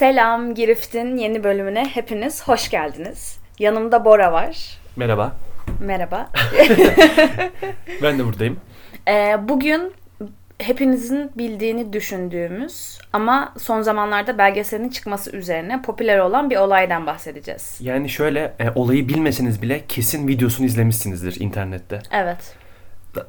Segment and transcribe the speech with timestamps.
[0.00, 3.38] Selam Girift'in yeni bölümüne hepiniz hoş geldiniz.
[3.58, 4.78] Yanımda Bora var.
[4.96, 5.32] Merhaba.
[5.80, 6.30] Merhaba.
[8.02, 8.60] Ben de buradayım.
[9.08, 9.92] Ee, bugün
[10.58, 17.78] hepinizin bildiğini düşündüğümüz ama son zamanlarda belgeselin çıkması üzerine popüler olan bir olaydan bahsedeceğiz.
[17.80, 21.98] Yani şöyle e, olayı bilmeseniz bile kesin videosunu izlemişsinizdir internette.
[22.12, 22.56] Evet.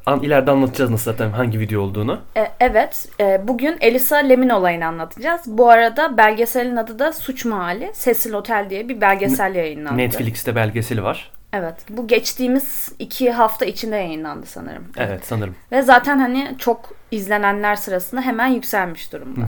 [0.05, 2.19] An, ileride anlatacağız nasıl zaten hangi video olduğunu.
[2.37, 5.41] E, evet, e, bugün Elisa Lem'in olayını anlatacağız.
[5.45, 9.97] Bu arada belgeselin adı da Suç Mahalli, Cecil Otel diye bir belgesel yayınlandı.
[9.97, 11.31] Netflix'te belgeseli var.
[11.53, 14.83] Evet, bu geçtiğimiz iki hafta içinde yayınlandı sanırım.
[14.97, 15.55] Evet sanırım.
[15.71, 19.41] Ve zaten hani çok izlenenler sırasında hemen yükselmiş durumda.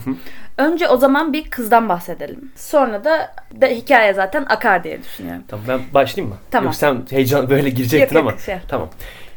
[0.57, 2.51] Önce o zaman bir kızdan bahsedelim.
[2.55, 5.43] Sonra da, da hikaye zaten akar diye düşünüyorum.
[5.47, 6.39] Tamam ben başlayayım mı?
[6.51, 6.65] Tamam.
[6.65, 8.41] Yok sen heyecan böyle girecektin Yok, yok, ama.
[8.41, 8.57] şey.
[8.67, 8.89] Tamam.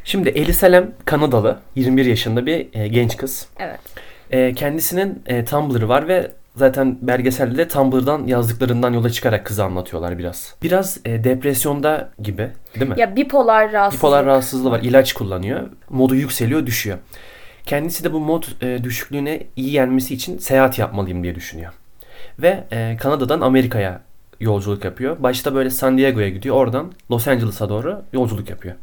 [0.07, 3.47] Şimdi Elisa Lam Kanadalı 21 yaşında bir e, genç kız.
[3.59, 3.79] Evet.
[4.31, 10.17] E, kendisinin e, Tumblr'ı var ve zaten belgeselde de Tumblr'dan yazdıklarından yola çıkarak kızı anlatıyorlar
[10.17, 10.55] biraz.
[10.63, 12.95] Biraz e, depresyonda gibi değil mi?
[12.97, 13.99] Ya bipolar rahatsızlık.
[13.99, 14.79] Bipolar rahatsızlığı var.
[14.79, 15.69] ilaç kullanıyor.
[15.89, 16.97] Modu yükseliyor, düşüyor.
[17.65, 21.73] Kendisi de bu mod e, düşüklüğüne iyi gelmesi için seyahat yapmalıyım diye düşünüyor.
[22.39, 24.01] Ve e, Kanada'dan Amerika'ya
[24.39, 25.17] yolculuk yapıyor.
[25.19, 26.55] Başta böyle San Diego'ya gidiyor.
[26.55, 28.75] Oradan Los Angeles'a doğru yolculuk yapıyor.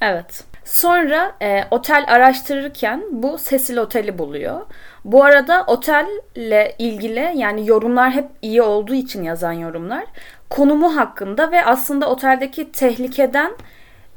[0.00, 0.44] Evet.
[0.64, 4.60] Sonra e, otel araştırırken bu Cecil Oteli buluyor.
[5.04, 10.04] Bu arada otelle ilgili yani yorumlar hep iyi olduğu için yazan yorumlar
[10.50, 13.52] konumu hakkında ve aslında oteldeki tehlikeden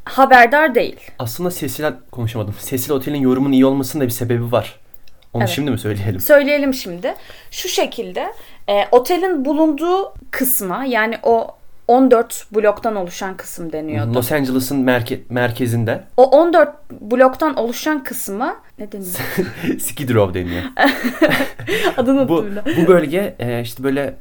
[0.06, 1.00] haberdar değil.
[1.20, 2.56] Aslında Cecil konuşamadım.
[2.66, 4.80] Cecil Otel'in yorumunun iyi olmasının da bir sebebi var.
[5.34, 5.54] Onu Evet.
[5.56, 6.20] şimdi mi söyleyelim?
[6.20, 7.14] Söyleyelim şimdi.
[7.52, 8.34] Şu şekilde
[8.70, 11.56] e, otelin bulunduğu kısma yani o
[11.88, 14.14] 14 bloktan oluşan kısım deniyordu.
[14.14, 19.11] Los Angeles'ın merke- merkezinde O 14 bloktan oluşan kısma ne deniyor?
[19.80, 20.63] Skid Row deniyor.
[21.97, 22.45] Adını bu,
[22.78, 24.16] bu bölge e, işte böyle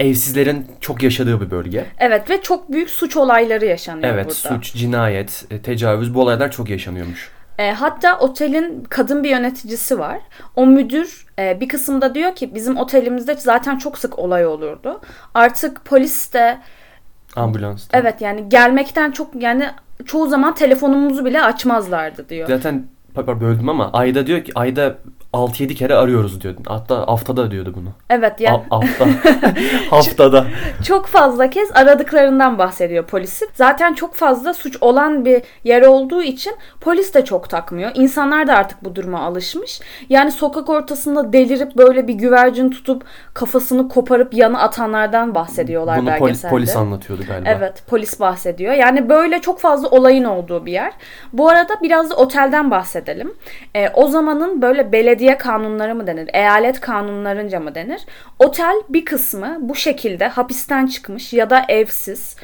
[0.00, 1.84] evsizlerin çok yaşadığı bir bölge.
[1.98, 4.34] Evet ve çok büyük suç olayları yaşanıyor Evet burada.
[4.34, 7.30] suç, cinayet, e, tecavüz bu olaylar çok yaşanıyormuş.
[7.58, 10.18] E, hatta otelin kadın bir yöneticisi var.
[10.56, 15.00] O müdür e, bir kısımda diyor ki bizim otelimizde zaten çok sık olay olurdu.
[15.34, 16.58] Artık polis de
[17.36, 17.88] Ambulans.
[17.92, 19.66] evet yani gelmekten çok yani
[20.06, 22.48] çoğu zaman telefonumuzu bile açmazlardı diyor.
[22.48, 24.98] Zaten pardon böldüm ama ayda diyor ki ayda
[25.32, 26.60] 6-7 kere arıyoruz diyordu.
[26.66, 27.88] Hatta haftada diyordu bunu.
[28.10, 29.06] Evet yani Ha- hafta.
[29.90, 30.46] haftada.
[30.84, 33.46] çok fazla kez aradıklarından bahsediyor polisi.
[33.54, 37.90] Zaten çok fazla suç olan bir yer olduğu için polis de çok takmıyor.
[37.94, 39.80] İnsanlar da artık bu duruma alışmış.
[40.08, 46.20] Yani sokak ortasında delirip böyle bir güvercin tutup kafasını koparıp yana atanlardan bahsediyorlar Bunu polis,
[46.22, 46.50] belgeselde.
[46.50, 47.48] polis anlatıyordu galiba.
[47.50, 48.74] Evet polis bahsediyor.
[48.74, 50.92] Yani böyle çok fazla olayın olduğu bir yer.
[51.32, 53.32] Bu arada biraz da otelden bahsedelim.
[53.76, 56.30] Ee, o zamanın böyle belediye kanunları mı denir?
[56.32, 58.00] Eyalet kanunlarınca mı denir?
[58.38, 62.36] Otel bir kısmı bu şekilde hapisten çıkmış ya da evsiz.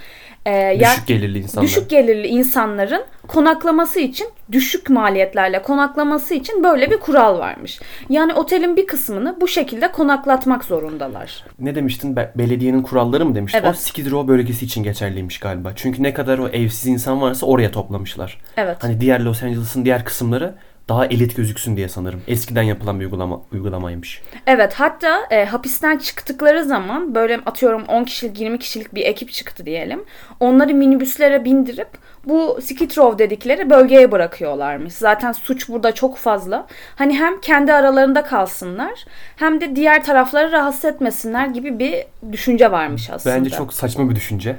[0.46, 1.68] Ya- Düşük gelirli insanlar.
[1.68, 7.80] düşük gelirli insanların konaklaması için düşük maliyetlerle konaklaması için böyle bir kural varmış.
[8.08, 11.44] Yani otelin bir kısmını bu şekilde konaklatmak zorundalar.
[11.58, 12.16] Ne demiştin?
[12.16, 13.58] Be- belediyenin kuralları mı demiştin?
[13.62, 13.76] O Evet.
[13.76, 15.72] Skid Row bölgesi için geçerliymiş galiba.
[15.76, 18.40] Çünkü ne kadar o evsiz insan varsa oraya toplamışlar.
[18.56, 18.76] Evet.
[18.80, 20.54] Hani diğer Los Angeles'ın diğer kısımları
[20.88, 22.22] daha elit gözüksün diye sanırım.
[22.28, 24.22] Eskiden yapılan bir uygulama uygulamaymış.
[24.46, 29.66] Evet hatta e, hapisten çıktıkları zaman böyle atıyorum 10 kişilik 20 kişilik bir ekip çıktı
[29.66, 30.04] diyelim.
[30.40, 31.88] Onları minibüslere bindirip
[32.26, 34.94] bu Skid Row dedikleri bölgeye bırakıyorlarmış.
[34.94, 36.66] Zaten suç burada çok fazla.
[36.96, 39.04] Hani hem kendi aralarında kalsınlar
[39.36, 43.36] hem de diğer tarafları rahatsız etmesinler gibi bir düşünce varmış aslında.
[43.36, 44.56] Bence çok saçma bir düşünce.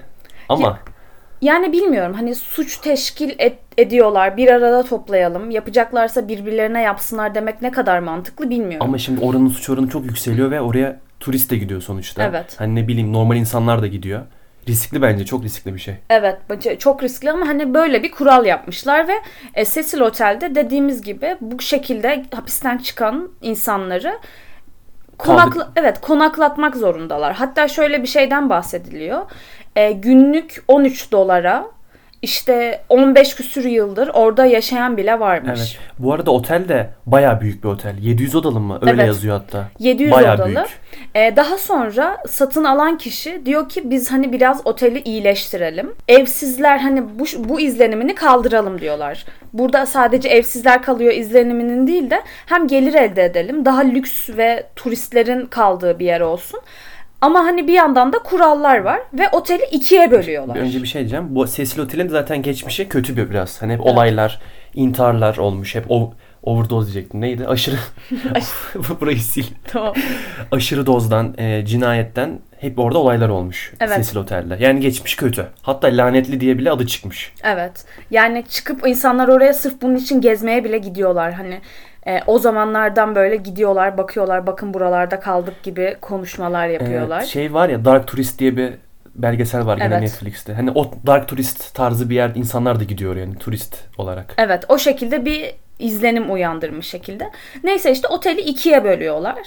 [0.50, 0.80] Ama
[1.42, 7.72] Yani bilmiyorum hani suç teşkil et- ediyorlar bir arada toplayalım yapacaklarsa birbirlerine yapsınlar demek ne
[7.72, 8.88] kadar mantıklı bilmiyorum.
[8.88, 12.24] ama şimdi oranın suç oranı çok yükseliyor ve oraya turist de gidiyor sonuçta.
[12.24, 12.56] Evet.
[12.58, 14.22] Hani ne bileyim normal insanlar da gidiyor.
[14.68, 15.96] Riskli bence çok riskli bir şey.
[16.10, 16.38] Evet
[16.80, 19.14] çok riskli ama hani böyle bir kural yapmışlar ve
[19.54, 24.20] e, Cecil Otel'de dediğimiz gibi bu şekilde hapisten çıkan insanları
[25.18, 27.34] konakla evet konaklatmak zorundalar.
[27.34, 29.22] Hatta şöyle bir şeyden bahsediliyor.
[29.76, 31.66] E, günlük 13 dolara
[32.22, 35.60] işte 15 küsür yıldır orada yaşayan bile varmış.
[35.60, 35.78] Evet.
[36.00, 37.98] Bu arada otel de baya büyük bir otel.
[38.00, 38.80] 700 odalı mı?
[38.82, 39.08] Öyle Evet.
[39.08, 39.66] yazıyor hatta.
[39.80, 40.48] 700 Bayağı odalı.
[40.48, 40.68] büyük.
[41.16, 45.94] Ee, daha sonra satın alan kişi diyor ki biz hani biraz oteli iyileştirelim.
[46.08, 49.26] Evsizler hani bu, bu izlenimini kaldıralım diyorlar.
[49.54, 53.66] Burada sadece evsizler kalıyor izleniminin değil de hem gelir elde edelim.
[53.66, 56.60] Daha lüks ve turistlerin kaldığı bir yer olsun.
[57.26, 60.56] Ama hani bir yandan da kurallar var ve oteli ikiye bölüyorlar.
[60.56, 61.26] Önce bir şey diyeceğim.
[61.30, 63.62] Bu Cecil Otel'in de zaten geçmişi kötü bir biraz.
[63.62, 64.42] Hani hep olaylar,
[64.74, 65.76] intiharlar olmuş.
[65.76, 66.14] Hep o
[66.44, 67.22] overdose diyecektim.
[67.22, 67.48] Neydi?
[67.48, 67.76] Aşırı
[69.02, 69.48] burayı sil.
[69.68, 69.94] Tamam.
[70.52, 73.74] Aşırı dozdan, e, cinayetten hep orada olaylar olmuş.
[73.80, 73.98] Evet.
[73.98, 74.58] Cecil Otel'de.
[74.60, 75.48] Yani geçmiş kötü.
[75.62, 77.34] Hatta lanetli diye bile adı çıkmış.
[77.44, 77.86] Evet.
[78.12, 81.34] Yani çıkıp insanlar oraya sırf bunun için gezmeye bile gidiyorlar.
[81.34, 81.62] Hani
[82.08, 87.20] e, o zamanlardan böyle gidiyorlar, bakıyorlar, bakın buralarda kaldık gibi konuşmalar yapıyorlar.
[87.20, 88.74] Evet, şey var ya Dark Tourist diye bir
[89.16, 90.02] belgesel var yine Evet.
[90.02, 90.54] Netflix'te.
[90.54, 94.34] Hani o Dark Tourist tarzı bir yer insanlar da gidiyor yani turist olarak.
[94.38, 97.32] Evet o şekilde bir izlenim uyandırmış şekilde.
[97.64, 99.38] Neyse işte oteli ikiye bölüyorlar.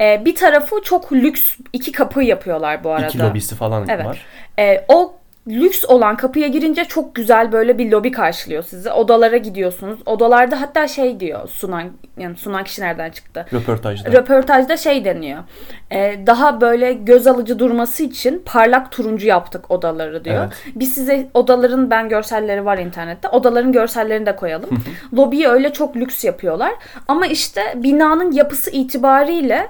[0.00, 3.06] Ee, bir tarafı çok lüks iki kapı yapıyorlar bu arada.
[3.06, 4.06] İki lobisi falan Evet.
[4.06, 4.26] var.
[4.58, 5.14] Ee, o
[5.48, 8.90] lüks olan kapıya girince çok güzel böyle bir lobi karşılıyor sizi.
[8.92, 9.98] Odalara gidiyorsunuz.
[10.06, 13.46] Odalarda hatta şey diyor sunan yani sunan kişi nereden çıktı?
[13.52, 14.12] Röportajda.
[14.12, 15.38] Röportajda şey deniyor.
[15.92, 20.44] Ee, daha böyle göz alıcı durması için parlak turuncu yaptık odaları diyor.
[20.44, 20.52] Evet.
[20.74, 23.28] Biz size odaların ben görselleri var internette.
[23.28, 24.70] Odaların görsellerini de koyalım.
[25.14, 26.72] Lobiyi öyle çok lüks yapıyorlar.
[27.08, 29.66] Ama işte binanın yapısı itibariyle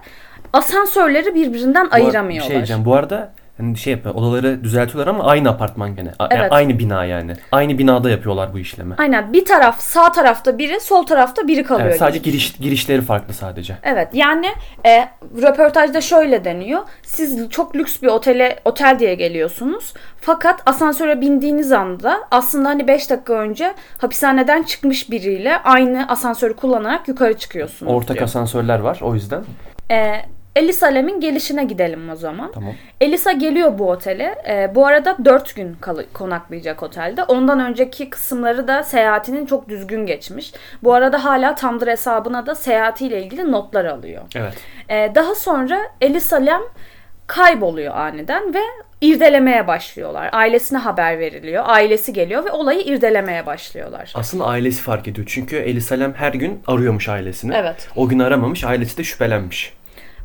[0.52, 2.46] asansörleri birbirinden Bu Bir ayıramıyorlar.
[2.48, 2.84] şey diyeceğim.
[2.84, 4.14] Bu arada hani şey yapıyor.
[4.14, 6.12] Odaları düzeltiyorlar ama aynı apartman gene.
[6.18, 6.52] A- Evet.
[6.52, 7.32] aynı bina yani.
[7.52, 8.94] Aynı binada yapıyorlar bu işlemi.
[8.98, 11.88] Aynen bir taraf sağ tarafta biri sol tarafta biri kalıyor.
[11.88, 13.76] Evet, sadece giriş girişleri farklı sadece.
[13.82, 14.46] Evet yani
[14.86, 15.08] e,
[15.42, 16.80] röportajda şöyle deniyor.
[17.02, 19.94] Siz çok lüks bir otele otel diye geliyorsunuz.
[20.20, 27.08] Fakat asansöre bindiğiniz anda aslında hani 5 dakika önce hapishaneden çıkmış biriyle aynı asansörü kullanarak
[27.08, 28.24] yukarı çıkıyorsunuz Ortak diyor.
[28.24, 29.44] asansörler var o yüzden.
[29.90, 30.12] E,
[30.56, 32.52] Elisa Lam'in gelişine gidelim o zaman.
[32.52, 32.74] Tamam.
[33.00, 34.34] Elisa geliyor bu otele.
[34.48, 37.22] E, bu arada 4 gün kal- konaklayacak otelde.
[37.24, 40.52] Ondan önceki kısımları da seyahatinin çok düzgün geçmiş.
[40.82, 44.22] Bu arada hala Tumblr hesabına da seyahatiyle ilgili notlar alıyor.
[44.36, 44.54] Evet.
[44.90, 46.62] Ee, daha sonra Elisa Lam
[47.26, 48.60] kayboluyor aniden ve
[49.00, 50.28] irdelemeye başlıyorlar.
[50.32, 51.64] Ailesine haber veriliyor.
[51.66, 54.12] Ailesi geliyor ve olayı irdelemeye başlıyorlar.
[54.14, 55.26] Aslında ailesi fark ediyor.
[55.30, 57.54] Çünkü Elisa Lam her gün arıyormuş ailesini.
[57.56, 57.88] Evet.
[57.96, 58.64] O gün aramamış.
[58.64, 59.72] Ailesi de şüphelenmiş.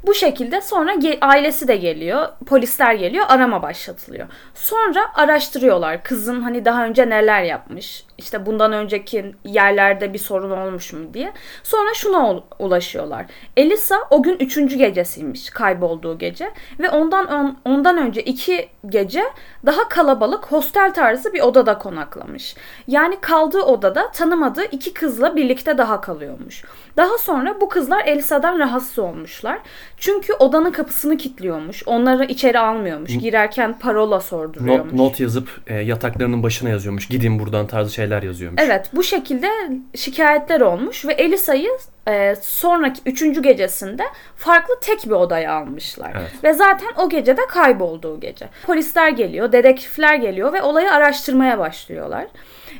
[0.04, 4.28] Bu şekilde sonra ailesi de geliyor, polisler geliyor, arama başlatılıyor.
[4.54, 10.94] Sonra araştırıyorlar kızın hani daha önce neler yapmış, işte bundan önceki yerlerde bir sorun olmuş
[10.94, 11.34] mu diye.
[11.64, 13.26] Sonra şuna ulaşıyorlar.
[13.58, 19.24] Elisa o gün üçüncü gecesiymiş kaybolduğu gece ve ondan on- ondan önce iki gece
[19.66, 22.56] daha kalabalık hostel tarzı bir odada konaklamış.
[22.88, 26.64] Yani kaldığı odada tanımadığı iki kızla birlikte daha kalıyormuş.
[26.98, 29.60] Daha sonra bu kızlar Elisa'dan rahatsız olmuşlar.
[29.98, 31.84] Çünkü odanın kapısını kilitliyormuş.
[31.88, 33.18] Onları içeri almıyormuş.
[33.18, 34.92] Girerken parola sorduruyormuş.
[34.94, 37.08] Not, not yazıp e, yataklarının başına yazıyormuş.
[37.08, 38.62] Gidin buradan tarzı şeyler yazıyormuş.
[38.66, 39.48] Evet bu şekilde
[39.96, 41.70] şikayetler olmuş ve Elisa'yı
[42.08, 44.04] e, sonraki üçüncü gecesinde
[44.36, 46.12] farklı tek bir odaya almışlar.
[46.20, 46.32] Evet.
[46.44, 48.50] Ve zaten o gece de kaybolduğu gece.
[48.66, 52.28] Polisler geliyor, dedektifler geliyor ve olayı araştırmaya başlıyorlar.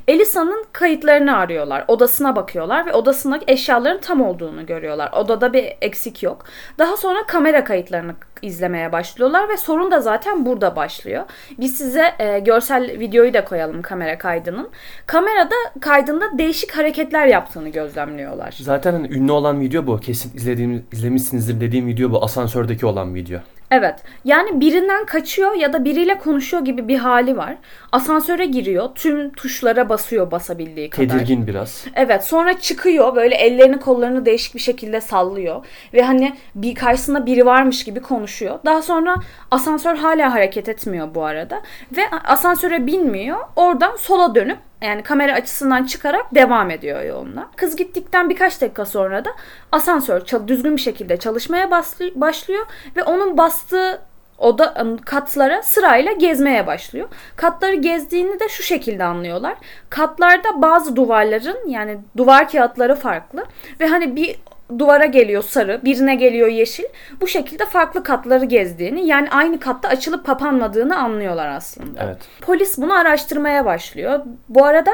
[0.08, 1.86] Elisa'nın kayıtlarını arıyorlar.
[1.88, 5.12] Odasına bakıyorlar ve odasındaki eşyaların tam olduğunu görüyorlar.
[5.12, 6.46] Odada bir eksik yok.
[6.80, 11.24] Daha sonra kamera kayıtlarını izlemeye başlıyorlar ve sorun da zaten burada başlıyor.
[11.60, 14.70] Biz size e, görsel videoyu da koyalım kamera kaydının.
[15.06, 18.56] Kamerada kaydında değişik hareketler yaptığını gözlemliyorlar.
[18.60, 20.00] Zaten hani ünlü olan video bu.
[20.00, 22.24] Kesin izlediğim, izlemişsinizdir dediğim video bu.
[22.24, 23.40] Asansördeki olan video.
[23.72, 23.96] Evet.
[24.26, 27.56] Yani birinden kaçıyor ya da biriyle konuşuyor gibi bir hali var.
[27.92, 28.90] Asansöre giriyor.
[28.96, 31.08] Tüm tuşlara basıyor basabildiği kadar.
[31.08, 31.86] Tedirgin biraz.
[31.96, 35.66] Evet sonra çıkıyor böyle ellerini kollarını değişik bir şekilde sallıyor.
[35.94, 38.31] Ve hani bir karşısında biri varmış gibi konuşuyor.
[38.66, 39.16] Daha sonra
[39.52, 41.62] asansör hala hareket etmiyor bu arada.
[41.92, 43.38] Ve asansöre binmiyor.
[43.56, 47.50] Oradan sola dönüp yani kamera açısından çıkarak devam ediyor yoluna.
[47.56, 49.30] Kız gittikten birkaç dakika sonra da
[49.72, 51.72] asansör düzgün bir şekilde çalışmaya
[52.16, 54.02] başlıyor ve onun bastığı
[54.38, 57.08] oda katlara sırayla gezmeye başlıyor.
[57.36, 59.56] Katları gezdiğini de şu şekilde anlıyorlar.
[59.90, 63.46] Katlarda bazı duvarların yani duvar kağıtları farklı
[63.80, 64.40] ve hani bir
[64.80, 66.86] duvara geliyor sarı, birine geliyor yeşil.
[67.22, 72.04] Bu şekilde farklı katları gezdiğini, yani aynı katta açılıp kapanmadığını anlıyorlar aslında.
[72.04, 72.18] Evet.
[72.42, 74.20] Polis bunu araştırmaya başlıyor.
[74.50, 74.92] Bu arada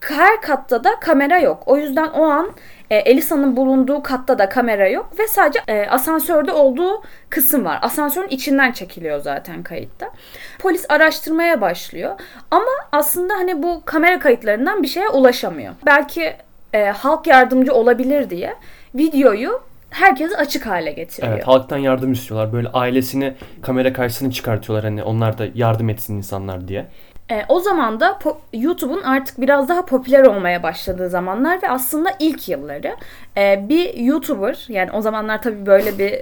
[0.00, 1.62] her katta da kamera yok.
[1.66, 2.50] O yüzden o an
[2.90, 7.78] e, Elisa'nın bulunduğu katta da kamera yok ve sadece e, asansörde olduğu kısım var.
[7.82, 10.10] Asansörün içinden çekiliyor zaten kayıtta.
[10.58, 15.74] Polis araştırmaya başlıyor ama aslında hani bu kamera kayıtlarından bir şeye ulaşamıyor.
[15.86, 16.36] Belki
[16.72, 18.54] e, halk yardımcı olabilir diye
[18.94, 19.60] videoyu
[19.90, 21.32] herkese açık hale getiriyor.
[21.32, 22.52] Evet halktan yardım istiyorlar.
[22.52, 26.86] Böyle ailesini kamera karşısına çıkartıyorlar hani onlar da yardım etsin insanlar diye.
[27.30, 28.18] E, o zaman da
[28.52, 32.96] YouTube'un artık biraz daha popüler olmaya başladığı zamanlar ve aslında ilk yılları
[33.36, 36.20] e, bir YouTuber yani o zamanlar tabii böyle bir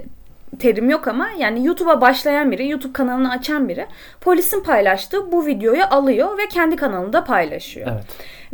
[0.59, 3.85] terim yok ama yani YouTube'a başlayan biri, YouTube kanalını açan biri
[4.21, 7.87] polisin paylaştığı bu videoyu alıyor ve kendi kanalında paylaşıyor.
[7.93, 8.03] Evet.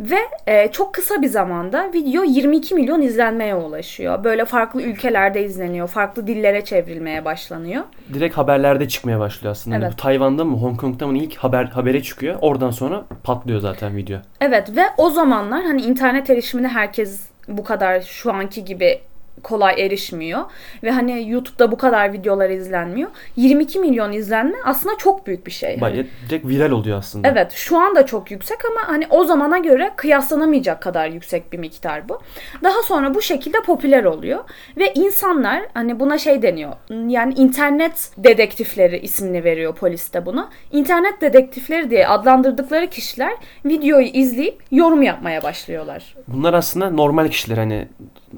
[0.00, 4.24] Ve e, çok kısa bir zamanda video 22 milyon izlenmeye ulaşıyor.
[4.24, 7.82] Böyle farklı ülkelerde izleniyor, farklı dillere çevrilmeye başlanıyor.
[8.14, 9.76] Direkt haberlerde çıkmaya başlıyor aslında.
[9.76, 9.92] Hani Evet.
[9.92, 12.38] bu Tayvan'da mı Hong Kong'da mı ilk haber habere çıkıyor.
[12.40, 14.18] Oradan sonra patlıyor zaten video.
[14.40, 19.00] Evet ve o zamanlar hani internet erişimine herkes bu kadar şu anki gibi
[19.42, 20.40] kolay erişmiyor
[20.82, 23.10] ve hani YouTube'da bu kadar videolar izlenmiyor.
[23.36, 25.80] 22 milyon izlenme aslında çok büyük bir şey.
[25.80, 27.28] Bayağı direkt viral oluyor aslında.
[27.28, 32.08] Evet şu anda çok yüksek ama hani o zamana göre kıyaslanamayacak kadar yüksek bir miktar
[32.08, 32.20] bu.
[32.62, 34.44] Daha sonra bu şekilde popüler oluyor
[34.76, 40.50] ve insanlar hani buna şey deniyor yani internet dedektifleri ismini veriyor polis de buna.
[40.72, 43.32] İnternet dedektifleri diye adlandırdıkları kişiler
[43.64, 46.14] videoyu izleyip yorum yapmaya başlıyorlar.
[46.28, 47.88] Bunlar aslında normal kişiler hani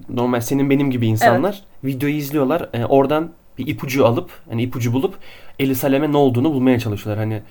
[0.08, 2.68] normal senin benim gibi insanlar videoyu izliyorlar.
[2.72, 5.14] e, oradan bir ipucu alıp hani ipucu bulup
[5.58, 7.24] Eli Salem'e ne olduğunu bulmaya çalışıyorlar.
[7.24, 7.42] Hani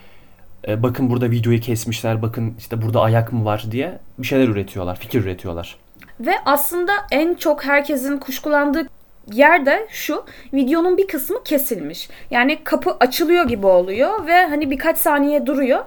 [0.67, 2.21] e, bakın burada videoyu kesmişler.
[2.21, 4.95] Bakın işte burada ayak mı var diye bir şeyler üretiyorlar.
[4.99, 5.77] Fikir üretiyorlar.
[6.19, 8.87] Ve aslında en çok herkesin kuşkulandığı
[9.33, 10.25] yer de şu.
[10.53, 12.09] Videonun bir kısmı kesilmiş.
[12.31, 15.79] Yani kapı açılıyor gibi oluyor ve hani birkaç saniye duruyor.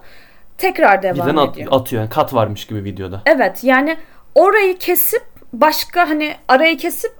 [0.58, 1.68] Tekrar devam Birden at- ediyor.
[1.72, 2.02] atıyor.
[2.02, 3.22] Yani kat varmış gibi videoda.
[3.26, 3.96] Evet yani
[4.34, 7.12] orayı kesip başka hani arayı kesip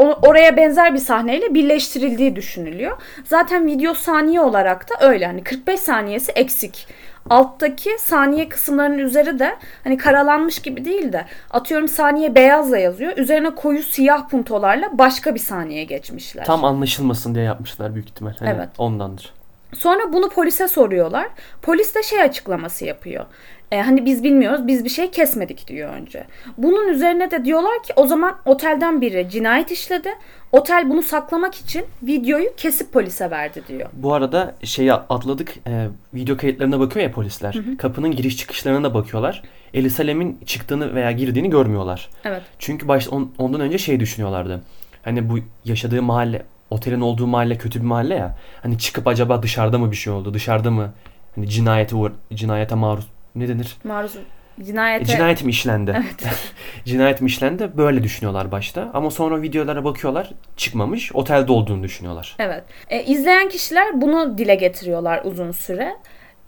[0.00, 2.96] oraya benzer bir sahneyle birleştirildiği düşünülüyor.
[3.24, 5.26] Zaten video saniye olarak da öyle.
[5.26, 6.86] Hani 45 saniyesi eksik.
[7.30, 13.16] Alttaki saniye kısımlarının üzeri de hani karalanmış gibi değil de atıyorum saniye beyazla yazıyor.
[13.16, 16.44] Üzerine koyu siyah puntolarla başka bir saniye geçmişler.
[16.44, 18.32] Tam anlaşılmasın diye yapmışlar büyük ihtimal.
[18.38, 18.68] Hani Evet.
[18.78, 19.32] Ondandır.
[19.74, 21.28] Sonra bunu polise soruyorlar.
[21.62, 23.24] Polis de şey açıklaması yapıyor.
[23.72, 26.24] E, hani biz bilmiyoruz, biz bir şey kesmedik diyor önce.
[26.58, 30.08] Bunun üzerine de diyorlar ki o zaman otelden biri cinayet işledi.
[30.52, 33.88] Otel bunu saklamak için videoyu kesip polise verdi diyor.
[33.92, 35.54] Bu arada şeyi atladık.
[35.66, 37.58] E, video kayıtlarına bakıyor ya polisler.
[37.78, 39.42] Kapının giriş çıkışlarına da bakıyorlar.
[39.74, 42.08] Eli Salem'in çıktığını veya girdiğini görmüyorlar.
[42.24, 42.42] Evet.
[42.58, 44.60] Çünkü baş, on- ondan önce şey düşünüyorlardı.
[45.02, 48.36] Hani bu yaşadığı mahalle, otelin olduğu mahalle kötü bir mahalle ya.
[48.62, 50.34] Hani çıkıp acaba dışarıda mı bir şey oldu?
[50.34, 50.92] Dışarıda mı
[51.34, 53.76] hani cinayete uğra- cinayete maruz ne denir?
[53.84, 54.16] Maruz
[54.60, 56.02] E, cinayete cinayet mi işlendi?
[56.84, 57.70] cinayet mi işlendi?
[57.76, 58.90] Böyle düşünüyorlar başta.
[58.94, 61.12] Ama sonra videolara bakıyorlar çıkmamış.
[61.14, 62.36] Otelde olduğunu düşünüyorlar.
[62.38, 62.64] Evet.
[62.88, 65.96] E, izleyen kişiler bunu dile getiriyorlar uzun süre.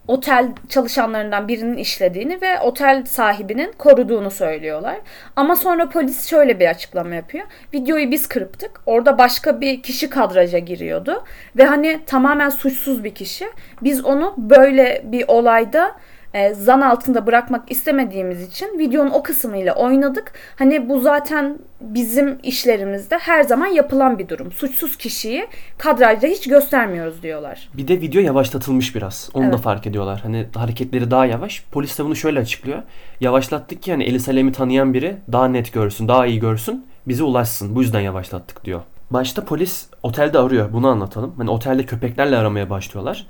[0.09, 4.97] Otel çalışanlarından birinin işlediğini ve otel sahibinin koruduğunu söylüyorlar.
[5.37, 7.47] Ama sonra polis şöyle bir açıklama yapıyor.
[7.75, 8.81] Videoyu biz kırptık.
[8.87, 11.25] Orada başka bir kişi kadraja giriyordu.
[11.57, 13.47] Ve hani tamamen suçsuz bir kişi.
[13.83, 15.97] Biz onu böyle bir olayda
[16.35, 20.33] e, zan altında bırakmak istemediğimiz için videonun o kısmıyla oynadık.
[20.57, 24.53] Hani bu zaten bizim işlerimizde her zaman yapılan bir durum.
[24.53, 25.47] Suçsuz kişiyi
[25.79, 27.69] kadrajda hiç göstermiyoruz diyorlar.
[27.75, 29.31] Bir de video yavaşlatılmış biraz.
[29.35, 29.61] Onu da Evet.
[29.61, 30.21] fark ediyorlar.
[30.23, 31.65] Hani hareketleri daha yavaş.
[31.73, 32.83] Polis de bunu şöyle açıklıyor.
[33.21, 37.77] Yavaşlattık ki hani Eli Salem'i tanıyan biri daha net görsün, daha iyi görsün, bize ulaşsın.
[37.77, 38.81] Bu yüzden yavaşlattık diyor.
[39.11, 40.73] Başta polis otelde arıyor.
[40.73, 41.35] Bunu anlatalım.
[41.37, 43.27] Hani otelde köpeklerle aramaya başlıyorlar.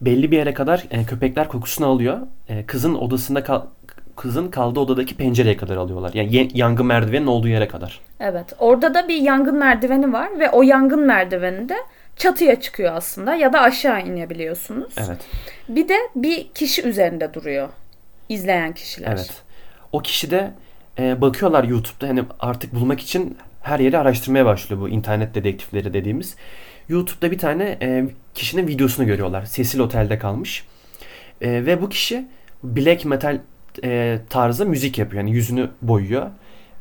[0.00, 2.18] Belli bir yere kadar e, köpekler kokusunu alıyor.
[2.48, 3.62] E, kızın odasında kal
[4.16, 6.10] kızın kaldığı odadaki pencereye kadar alıyorlar.
[6.14, 8.00] Yani yangın merdivenin olduğu yere kadar.
[8.20, 8.46] Evet.
[8.58, 11.76] Orada da bir yangın merdiveni var ve o yangın merdiveni de
[12.16, 14.94] çatıya çıkıyor aslında ya da aşağı inebiliyorsunuz.
[14.98, 15.18] Evet.
[15.68, 17.68] Bir de bir kişi üzerinde duruyor
[18.28, 19.12] izleyen kişiler.
[19.12, 19.30] Evet.
[19.92, 20.50] O kişi de
[20.98, 26.36] e, bakıyorlar YouTube'da hani artık bulmak için her yeri araştırmaya başlıyor bu internet dedektifleri dediğimiz.
[26.88, 29.44] YouTube'da bir tane e, kişinin videosunu görüyorlar.
[29.52, 30.66] Cecil Otel'de kalmış.
[31.40, 32.26] E, ve bu kişi
[32.62, 33.38] black metal
[33.84, 35.22] e, tarzı müzik yapıyor.
[35.22, 36.26] Yani yüzünü boyuyor.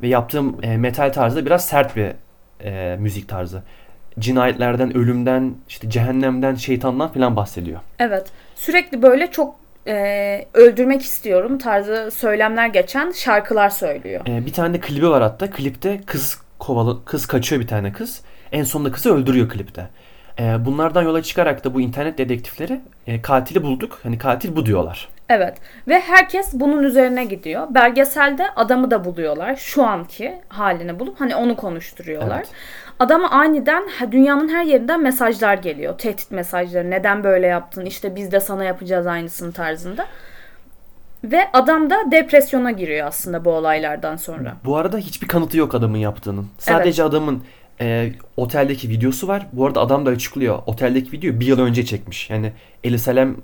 [0.02, 2.12] Ve yaptığım e, metal tarzı biraz sert bir
[2.64, 3.64] e, müzik tarzı.
[4.20, 7.80] Cinayetlerden, ölümden, işte cehennemden, şeytandan falan bahsediyor.
[8.00, 8.28] Evet.
[8.56, 9.56] Sürekli böyle çok
[9.88, 14.22] e, öldürmek istiyorum tarzı söylemler geçen şarkılar söylüyor.
[14.28, 15.50] Ee, bir tane de klibi var hatta.
[15.50, 18.22] Klipte kız kovalı kız kaçıyor bir tane kız.
[18.54, 19.90] En sonunda kızı öldürüyor klipte.
[20.40, 24.00] Ee, bunlardan yola çıkarak da bu internet dedektifleri e, katili bulduk.
[24.04, 25.10] Hani katil bu diyorlar.
[25.30, 25.58] Evet
[25.88, 27.68] ve herkes bunun üzerine gidiyor.
[27.70, 29.56] Belgeselde adamı da buluyorlar.
[29.56, 32.38] Şu anki halini bulup hani onu konuşturuyorlar.
[32.38, 32.50] Evet.
[33.00, 35.98] Adama aniden dünyanın her yerinden mesajlar geliyor.
[35.98, 36.92] Tehdit mesajları.
[36.92, 37.86] Neden böyle yaptın?
[37.86, 40.06] İşte biz de sana yapacağız aynısını tarzında.
[41.24, 44.54] Ve adam da depresyona giriyor aslında bu olaylardan sonra.
[44.66, 46.48] Bu arada hiçbir kanıtı yok adamın yaptığının.
[46.58, 47.44] Sadece adamın
[47.82, 49.48] e, oteldeki videosu var.
[49.54, 50.60] Bu arada adam da açıklıyor.
[50.66, 52.30] Oteldeki videoyu bir yıl önce çekmiş.
[52.30, 52.52] Yani
[52.84, 53.36] Eli Salem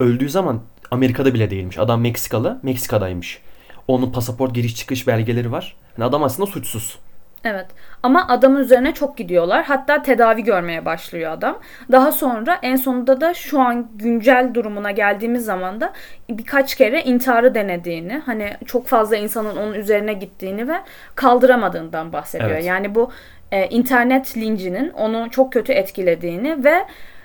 [0.00, 1.78] öldüğü zaman Amerika'da bile değilmiş.
[1.78, 3.40] Adam Meksikalı, Meksika'daymış.
[3.88, 5.76] Onun pasaport giriş çıkış belgeleri var.
[5.98, 6.98] Yani adam aslında suçsuz.
[7.44, 7.66] Evet
[8.02, 9.64] ama adamın üzerine çok gidiyorlar.
[9.64, 11.58] Hatta tedavi görmeye başlıyor adam.
[11.92, 15.92] Daha sonra en sonunda da şu an güncel durumuna geldiğimiz zaman da
[16.30, 20.74] birkaç kere intiharı denediğini, hani çok fazla insanın onun üzerine gittiğini ve
[21.14, 22.50] kaldıramadığından bahsediyor.
[22.50, 22.64] Evet.
[22.64, 23.10] Yani bu
[23.54, 26.84] e, internet lincinin onu çok kötü etkilediğini ve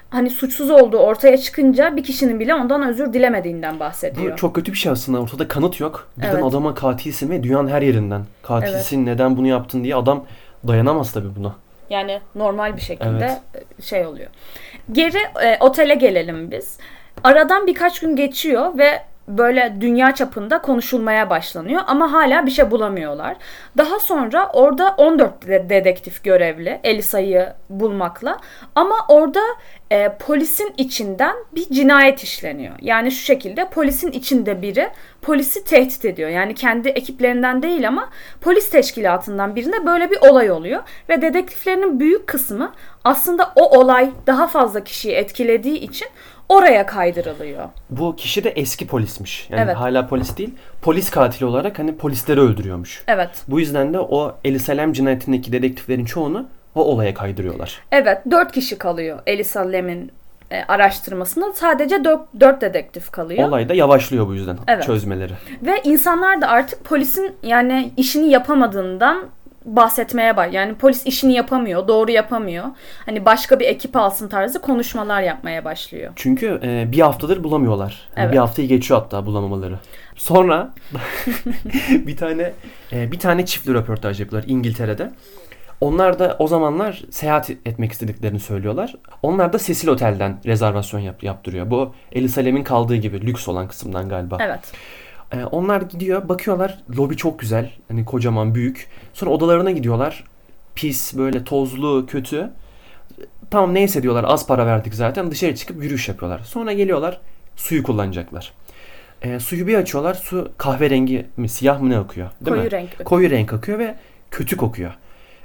[0.10, 4.34] hani suçsuz olduğu ortaya çıkınca bir kişinin bile ondan özür dilemediğinden bahsediyor.
[4.34, 5.22] Bu çok kötü bir şey aslında.
[5.22, 6.08] Ortada kanıt yok.
[6.18, 6.44] Birden Evet.
[6.44, 8.22] adama katilsin ve dünyanın her yerinden.
[8.44, 10.26] Katilsin neden bunu yaptın diye adam
[10.68, 11.56] dayanamaz tabii buna.
[11.90, 13.40] Yani normal bir şekilde
[13.82, 14.30] şey oluyor.
[14.92, 16.78] Geri e, otele gelelim biz.
[17.24, 23.38] Aradan birkaç gün geçiyor ve böyle dünya çapında konuşulmaya başlanıyor ama hala bir şey bulamıyorlar.
[23.78, 28.38] Daha sonra orada 14 de- dedektif görevli Elisa'yı bulmakla
[28.76, 29.42] ama orada
[29.92, 32.76] e, polisin içinden bir cinayet işleniyor.
[32.82, 34.90] Yani şu şekilde polisin içinde biri
[35.22, 36.30] polisi tehdit ediyor.
[36.30, 38.10] Yani kendi ekiplerinden değil ama
[38.42, 40.82] polis teşkilatından birinde böyle bir olay oluyor.
[41.10, 42.72] Ve dedektiflerin büyük kısmı
[43.04, 46.08] aslında o olay daha fazla kişiyi etkilediği için
[46.50, 47.66] oraya kaydırılıyor.
[47.90, 49.48] Bu kişi de eski polismiş.
[49.50, 49.76] Yani Evet.
[49.76, 50.56] hala polis değil.
[50.82, 53.04] Polis katili olarak hani polisleri öldürüyormuş.
[53.08, 53.30] Evet.
[53.48, 57.82] Bu yüzden de o Elisa Lam cinayetindeki dedektiflerin çoğunu o olaya kaydırıyorlar.
[57.92, 60.12] Evet, dört kişi kalıyor Elisa Lam'in
[60.52, 61.54] e, araştırmasında.
[61.54, 63.48] Sadece dört, dört dedektif kalıyor.
[63.48, 64.84] Olay da yavaşlıyor bu yüzden Evet.
[64.84, 65.34] çözmeleri.
[65.62, 69.26] Ve insanlar da artık polisin yani işini yapamadığından
[69.66, 70.54] bahsetmeye bak.
[70.54, 72.66] Yani polis işini yapamıyor, doğru yapamıyor.
[73.06, 76.14] Hani başka bir ekip alsın tarzı konuşmalar yapmaya başlıyor.
[76.16, 78.10] Çünkü e, bir haftadır bulamıyorlar.
[78.16, 78.34] Yani Evet.
[78.34, 79.80] Bir haftayı geçiyor hatta bulamamaları.
[80.16, 80.74] Sonra
[81.90, 82.54] bir tane
[82.92, 85.12] e, bir tane çiftli röportaj yapıyorlar İngiltere'de.
[85.82, 88.96] Onlar da o zamanlar seyahat etmek istediklerini söylüyorlar.
[89.24, 91.72] Onlar da Cecil Otel'den rezervasyon yap, yaptırıyor.
[91.72, 94.38] Bu Elisa Lam'in kaldığı gibi lüks olan kısımdan galiba.
[94.42, 94.60] Evet.
[95.34, 98.88] Ee, onlar gidiyor bakıyorlar lobi çok güzel hani kocaman büyük.
[99.14, 100.24] Sonra odalarına gidiyorlar
[100.76, 102.50] pis böyle tozlu kötü.
[103.52, 106.40] Tamam neyse diyorlar az para verdik zaten dışarı çıkıp yürüyüş yapıyorlar.
[106.40, 107.22] Sonra geliyorlar
[107.56, 108.54] suyu kullanacaklar.
[109.22, 112.72] Ee, suyu bir açıyorlar su kahverengi mi siyah mı ne akıyor değil Koyu mi?
[112.72, 113.06] renk.
[113.06, 113.96] Koyu renk akıyor ve
[114.32, 114.94] kötü kokuyor.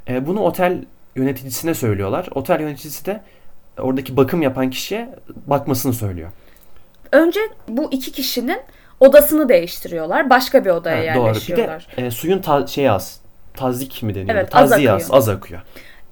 [0.08, 0.84] Ee, bunu otel
[1.16, 2.28] yöneticisine söylüyorlar.
[2.34, 3.20] Otel yöneticisi de
[3.78, 5.14] oradaki bakım yapan kişiye
[5.46, 6.30] bakmasını söylüyor.
[7.12, 8.60] Önce bu iki kişinin
[9.00, 10.30] odasını değiştiriyorlar.
[10.30, 11.24] Başka bir odaya Ha, doğru.
[11.24, 11.86] Bir yerleşiyorlar.
[11.96, 13.20] de e, suyun ta- şey az.
[13.56, 14.34] Tazik mi deniyor?
[14.36, 14.96] Evet, az akıyor.
[14.96, 15.60] az, az akıyor.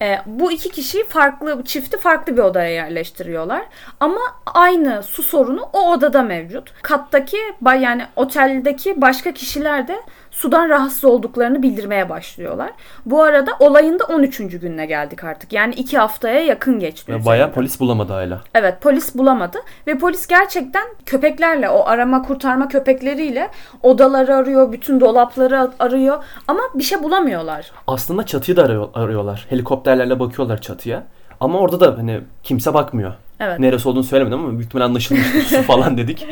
[0.02, 3.62] E, bu iki kişiyi farklı çifti farklı bir odaya yerleştiriyorlar.
[4.00, 6.72] Ama aynı su sorunu o odada mevcut.
[6.82, 9.96] Kattaki yani oteldeki başka kişiler de
[10.32, 12.70] sudan rahatsız olduklarını bildirmeye başlıyorlar.
[13.06, 14.36] Bu arada olayın da 13.
[14.38, 15.52] gününe geldik artık.
[15.52, 17.12] Yani iki haftaya yakın geçti.
[17.12, 18.40] Ve bayağı polis bulamadı hala.
[18.54, 23.50] Evet polis bulamadı ve polis gerçekten köpeklerle o arama kurtarma köpekleriyle
[23.82, 27.72] odaları arıyor, bütün dolapları arıyor ama bir şey bulamıyorlar.
[27.86, 29.46] Aslında çatıyı da arıyor- arıyorlar.
[29.50, 31.02] Helikopterlerle bakıyorlar çatıya.
[31.40, 33.12] Ama orada da hani kimse bakmıyor.
[33.40, 33.58] Evet.
[33.58, 35.42] Neresi olduğunu söylemedim ama büyük ihtimalle anlaşılmıştır.
[35.42, 36.26] Su falan dedik.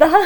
[0.00, 0.16] Daha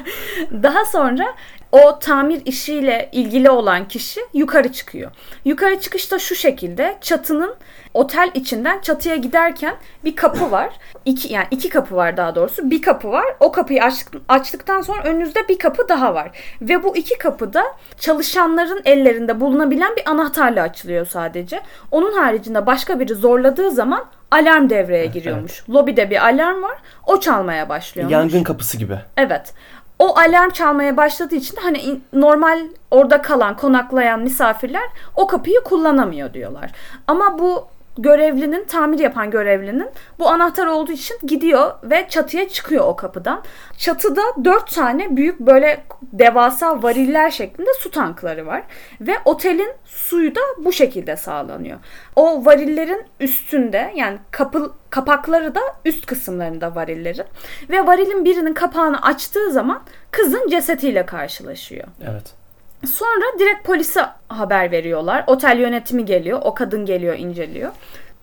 [0.62, 1.24] daha sonra
[1.72, 5.10] o tamir işiyle ilgili olan kişi yukarı çıkıyor.
[5.44, 7.54] Yukarı çıkışta şu şekilde çatının
[7.94, 9.74] otel içinden çatıya giderken
[10.04, 10.70] bir kapı var.
[11.04, 12.70] İki yani iki kapı var daha doğrusu.
[12.70, 13.24] Bir kapı var.
[13.40, 16.30] O kapıyı açtık, açtıktan sonra önünüzde bir kapı daha var.
[16.60, 17.64] Ve bu iki kapı da
[18.00, 21.60] çalışanların ellerinde bulunabilen bir anahtarla açılıyor sadece.
[21.90, 25.64] Onun haricinde başka biri zorladığı zaman alarm devreye giriyormuş.
[25.70, 26.78] Lobide bir alarm var.
[27.06, 28.12] O çalmaya başlıyormuş.
[28.12, 28.98] Yangın kapısı gibi.
[29.16, 29.54] Evet.
[29.98, 36.32] O alarm çalmaya başladığı için de hani normal orada kalan, konaklayan misafirler o kapıyı kullanamıyor
[36.32, 36.72] diyorlar.
[37.06, 42.96] Ama bu görevlinin, tamir yapan görevlinin bu anahtar olduğu için gidiyor ve çatıya çıkıyor o
[42.96, 43.42] kapıdan.
[43.78, 48.62] Çatıda dört tane büyük böyle devasa variller şeklinde su tankları var.
[49.00, 51.78] Ve otelin suyu da bu şekilde sağlanıyor.
[52.16, 57.26] O varillerin üstünde yani kapı, kapakları da üst kısımlarında varillerin.
[57.70, 61.88] Ve varilin birinin kapağını açtığı zaman kızın cesetiyle karşılaşıyor.
[62.10, 62.45] Evet.
[62.86, 65.24] Sonra direkt polise haber veriyorlar.
[65.26, 66.40] Otel yönetimi geliyor.
[66.44, 67.72] O kadın geliyor, inceliyor.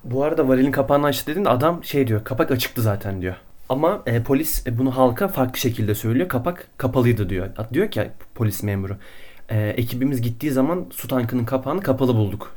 [0.03, 2.23] Bu arada varilin kapağını açtı dediğinde adam şey diyor.
[2.23, 3.35] Kapak açıktı zaten diyor.
[3.69, 6.29] Ama e, polis e, bunu halka farklı şekilde söylüyor.
[6.29, 7.47] Kapak kapalıydı diyor.
[7.73, 8.97] Diyor ki polis memuru.
[9.49, 12.55] E, ekibimiz gittiği zaman su tankının kapağını kapalı bulduk.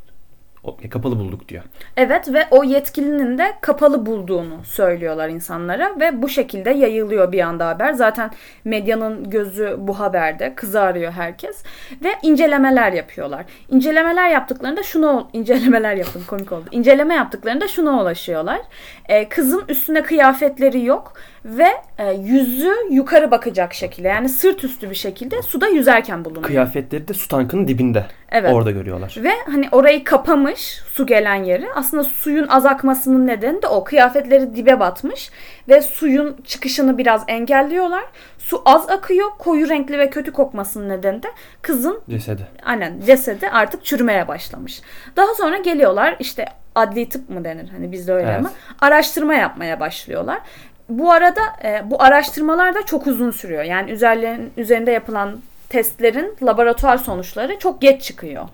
[0.83, 1.63] E, kapalı bulduk diyor.
[1.97, 7.69] Evet ve o yetkilinin de kapalı bulduğunu söylüyorlar insanlara ve bu şekilde yayılıyor bir anda
[7.69, 7.93] haber.
[7.93, 8.31] Zaten
[8.65, 10.55] medyanın gözü bu haberde.
[10.55, 11.65] Kızı arıyor herkes
[12.05, 13.45] ve incelemeler yapıyorlar.
[13.69, 16.65] İncelemeler yaptıklarında şuna incelemeler yapın komik oldu.
[16.71, 18.61] İnceleme yaptıklarında şuna ulaşıyorlar.
[19.09, 21.13] Ee, kızın üstüne kıyafetleri yok
[21.47, 26.45] ve e, yüzü yukarı bakacak şekilde yani sırt üstü bir şekilde suda yüzerken bulunuyor.
[26.47, 28.05] Kıyafetleri de su tankının dibinde.
[28.31, 28.53] Evet.
[28.53, 29.15] Orada görüyorlar.
[29.23, 31.67] Ve hani orayı kapamış su gelen yeri.
[31.75, 33.85] Aslında suyun az akmasının nedeni de o.
[33.85, 35.31] Kıyafetleri dibe batmış
[35.69, 38.05] ve suyun çıkışını biraz engelliyorlar.
[38.39, 39.29] Su az akıyor.
[39.39, 41.29] Koyu renkli ve kötü kokmasının nedeni de
[41.63, 42.47] kızın Cesedi.
[42.65, 44.81] aynen cesedi artık çürümeye başlamış.
[45.17, 48.39] Daha sonra geliyorlar işte adli tıp mı denir hani bizde öyle Evet.
[48.39, 50.39] ama araştırma yapmaya başlıyorlar.
[50.89, 53.63] Bu arada e, bu araştırmalar da çok uzun sürüyor.
[53.63, 58.45] Yani üzerlerin, üzerinde yapılan testlerin laboratuvar sonuçları çok geç çıkıyor.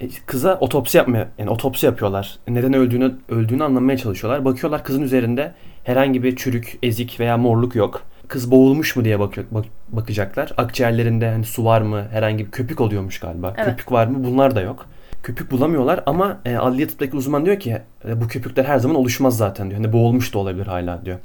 [0.00, 2.38] E, Kıza otopsi yapmaya yani otopsi yapıyorlar.
[2.48, 4.44] Neden öldüğünü öldüğünü anlamaya çalışıyorlar.
[4.44, 5.52] Bakıyorlar kızın üzerinde
[5.84, 8.02] herhangi bir çürük, ezik veya morluk yok.
[8.28, 10.52] Kız boğulmuş mu diye bakıyor, bak- bakacaklar.
[10.56, 12.04] Akciğerlerinde hani su var mı?
[12.12, 13.54] Herhangi bir köpük oluyormuş galiba.
[13.56, 13.66] Evet.
[13.66, 14.24] Köpük var mı?
[14.24, 14.86] Bunlar da yok.
[15.22, 19.36] Köpük bulamıyorlar ama e, adliye tıptaki uzman diyor ki e, bu köpükler her zaman oluşmaz
[19.36, 19.80] zaten diyor.
[19.82, 21.18] Hani boğulmuş da olabilir hala diyor.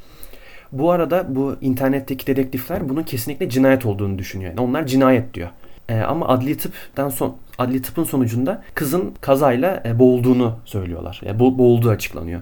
[0.71, 4.51] Bu arada bu internetteki dedektifler bunun kesinlikle cinayet olduğunu düşünüyor.
[4.51, 5.49] Yani onlar cinayet diyor.
[5.89, 11.21] E, ama adli tıptan son adli tıpın sonucunda kızın kazayla e, boğulduğunu söylüyorlar.
[11.25, 12.41] E, bo- boğulduğu açıklanıyor.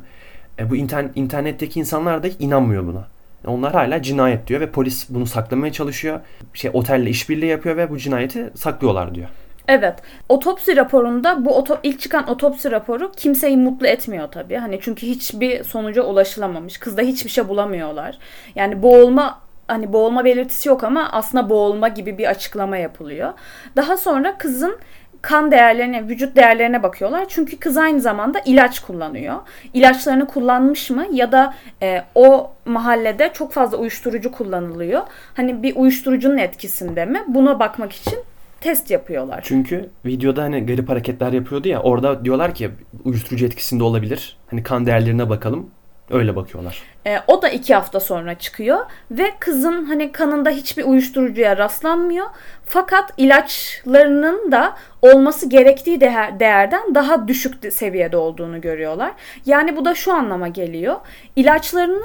[0.60, 3.08] E, bu internet, internetteki insanlar da inanmıyor buna.
[3.48, 6.20] Onlar hala cinayet diyor ve polis bunu saklamaya çalışıyor.
[6.54, 9.28] Şey otelle işbirliği yapıyor ve bu cinayeti saklıyorlar diyor.
[9.67, 9.99] Evet.
[10.30, 14.56] Otopsi raporunda bu oto, ilk çıkan otopsi raporu kimseyi mutlu etmiyor tabii.
[14.56, 16.77] Hani çünkü hiçbir sonuca ulaşılamamış.
[16.77, 18.17] Kızda hiçbir şey bulamıyorlar.
[18.56, 23.34] Yani boğulma hani boğulma belirtisi yok ama aslında boğulma gibi bir açıklama yapılıyor.
[23.75, 24.77] Daha sonra kızın
[25.21, 27.25] kan değerlerine, vücut değerlerine bakıyorlar.
[27.30, 29.36] Çünkü kız aynı zamanda ilaç kullanıyor.
[29.73, 35.01] İlaçlarını kullanmış mı ya da e, o mahallede çok fazla uyuşturucu kullanılıyor.
[35.34, 37.23] Hani bir uyuşturucunun etkisinde mi?
[37.27, 38.19] Buna bakmak için
[38.62, 39.39] test yapıyorlar.
[39.43, 42.70] Çünkü videoda hani garip hareketler yapıyordu ya orada diyorlar ki
[43.04, 44.38] uyuşturucu etkisinde olabilir.
[44.50, 45.70] Hani kan değerlerine bakalım.
[46.10, 46.82] Öyle bakıyorlar.
[47.08, 48.80] E, o da iki hafta sonra çıkıyor
[49.12, 52.26] ve kızın hani kanında hiçbir uyuşturucuya rastlanmıyor.
[52.65, 59.12] Fakat ilaçlarının da olması gerektiği değer, değerden daha düşük de- seviyede olduğunu görüyorlar.
[59.46, 60.96] Yani bu da şu anlama geliyor.
[61.36, 62.04] İlaçlarını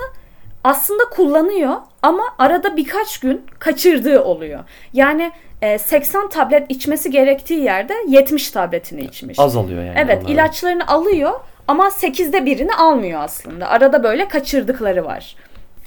[0.64, 4.60] aslında kullanıyor ama arada birkaç gün kaçırdığı oluyor.
[4.92, 9.38] Yani e, 80 tablet içmesi gerektiği yerde 70 tabletini içmiş.
[9.38, 9.94] Az alıyor yani.
[9.96, 10.32] Evet onlardan.
[10.32, 11.30] ilaçlarını alıyor
[11.68, 13.68] ama 8'de birini almıyor aslında.
[13.68, 15.36] Arada böyle kaçırdıkları var.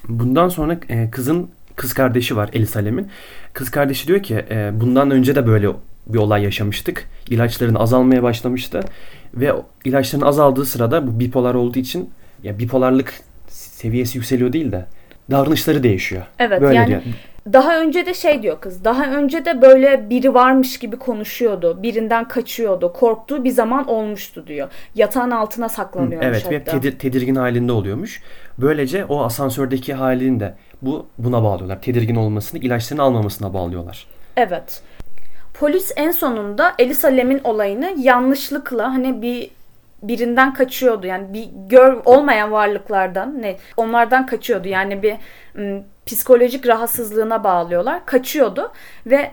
[0.07, 2.49] Bundan sonra e, kızın kız kardeşi var
[2.85, 3.09] Lem'in.
[3.53, 5.67] Kız kardeşi diyor ki e, bundan önce de böyle
[6.07, 7.09] bir olay yaşamıştık.
[7.29, 8.79] İlaçların azalmaya başlamıştı
[9.33, 9.53] ve
[9.85, 12.09] ilaçların azaldığı sırada bu bipolar olduğu için
[12.43, 13.13] ya bipolarlık
[13.85, 14.85] seviyesi yükseliyor değil de
[15.31, 16.23] davranışları değişiyor.
[16.39, 17.01] Evet, böyle yani- diyor.
[17.53, 18.83] Daha önce de şey diyor kız.
[18.83, 21.83] Daha önce de böyle biri varmış gibi konuşuyordu.
[21.83, 22.93] Birinden kaçıyordu.
[22.93, 24.67] Korktuğu bir zaman olmuştu diyor.
[24.95, 26.71] Yatağın altına saklanıyormuş Evet ve hatta.
[26.71, 28.21] tedir- tedirgin halinde oluyormuş.
[28.57, 31.81] Böylece o asansördeki halini de bu buna bağlıyorlar.
[31.81, 34.07] Tedirgin olmasını, ilaçlarını almamasına bağlıyorlar.
[34.37, 34.81] Evet.
[35.53, 39.49] Polis en sonunda Elisa Lem'in olayını yanlışlıkla hani bir
[40.07, 41.07] birinden kaçıyordu.
[41.07, 44.67] Yani bir gör olmayan varlıklardan ne onlardan kaçıyordu.
[44.67, 45.15] Yani bir
[45.53, 48.05] m, psikolojik rahatsızlığına bağlıyorlar.
[48.05, 48.71] Kaçıyordu
[49.05, 49.31] ve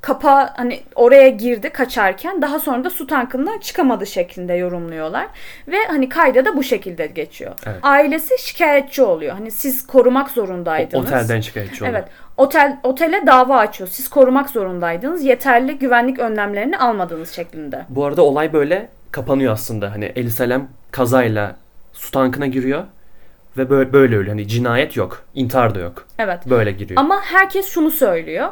[0.00, 5.26] kapağı hani oraya girdi kaçarken daha sonra da su tankından çıkamadı şeklinde yorumluyorlar.
[5.68, 7.52] Ve hani kayda da bu şekilde geçiyor.
[7.66, 7.76] Evet.
[7.82, 9.32] Ailesi şikayetçi oluyor.
[9.32, 11.04] Hani siz korumak O- zorundaydınız.
[11.06, 11.98] otelden şikayetçi oluyor.
[11.98, 12.08] Evet.
[12.36, 13.88] Otel otele dava açıyor.
[13.92, 15.24] Siz korumak zorundaydınız.
[15.24, 17.84] Yeterli güvenlik önlemlerini almadınız şeklinde.
[17.88, 19.92] Bu arada olay böyle kapanıyor aslında.
[19.92, 21.56] Hani Elisa Lam kazayla
[21.92, 22.84] su tankına giriyor
[23.56, 24.28] ve böyle, böyle ölüyor.
[24.28, 26.06] Hani cinayet yok, intihar da yok.
[26.18, 26.38] Evet.
[26.50, 27.00] Böyle giriyor.
[27.00, 28.48] Ama herkes şunu söylüyor.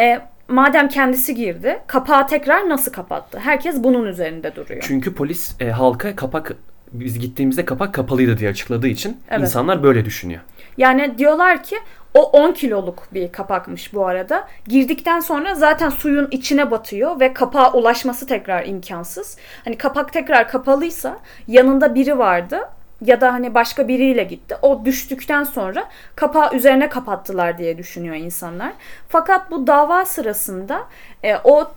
[0.00, 3.38] E, madem kendisi girdi, kapağı tekrar nasıl kapattı?
[3.38, 4.84] Herkes bunun üzerinde duruyor.
[4.86, 6.52] Çünkü polis e, halka kapak
[6.92, 9.40] biz gittiğimizde kapak kapalıydı diye açıkladığı için Evet.
[9.40, 10.40] insanlar böyle düşünüyor.
[10.76, 11.76] Yani diyorlar ki
[12.14, 14.48] o 10 kiloluk bir kapakmış bu arada.
[14.68, 19.36] Girdikten sonra zaten suyun içine batıyor ve kapağa ulaşması tekrar imkansız.
[19.64, 22.60] Hani kapak tekrar kapalıysa yanında biri vardı
[23.00, 24.56] ya da hani başka biriyle gitti.
[24.62, 25.84] O düştükten sonra
[26.16, 28.72] kapağı üzerine kapattılar diye düşünüyor insanlar.
[29.08, 30.84] Fakat bu dava sırasında
[31.22, 31.70] e, o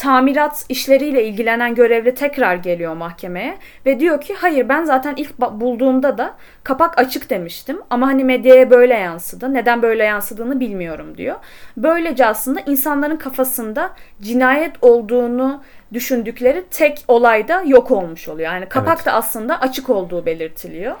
[0.00, 6.18] tamirat işleriyle ilgilenen görevli tekrar geliyor mahkemeye ve diyor ki hayır ben zaten ilk bulduğumda
[6.18, 6.34] da
[6.64, 9.54] kapak açık demiştim ama hani medyaya böyle yansıdı.
[9.54, 11.36] Neden böyle yansıdığını bilmiyorum diyor.
[11.76, 13.90] Böylece aslında insanların kafasında
[14.22, 18.52] cinayet olduğunu düşündükleri tek olayda yok olmuş oluyor.
[18.52, 19.06] Yani kapak Evet.
[19.06, 20.94] da aslında açık olduğu belirtiliyor.